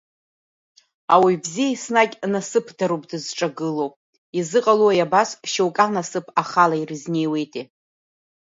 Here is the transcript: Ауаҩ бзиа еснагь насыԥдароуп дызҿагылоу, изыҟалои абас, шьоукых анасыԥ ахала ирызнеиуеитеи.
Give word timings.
Ауаҩ 1.13 1.37
бзиа 1.43 1.67
еснагь 1.73 2.15
насыԥдароуп 2.31 3.03
дызҿагылоу, 3.09 3.89
изыҟалои 4.39 5.03
абас, 5.05 5.29
шьоукых 5.51 5.81
анасыԥ 5.85 6.25
ахала 6.41 6.75
ирызнеиуеитеи. 6.77 7.65